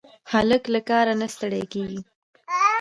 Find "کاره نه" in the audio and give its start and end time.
0.89-1.27